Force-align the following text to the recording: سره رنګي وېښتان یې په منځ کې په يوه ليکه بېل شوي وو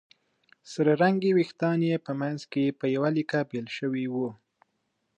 سره 0.71 0.91
رنګي 1.01 1.31
وېښتان 1.33 1.79
یې 1.89 1.95
په 2.05 2.11
منځ 2.21 2.39
کې 2.51 2.75
په 2.79 2.85
يوه 2.95 3.09
ليکه 3.17 3.39
بېل 3.49 3.67
شوي 3.77 4.05
وو 4.13 4.29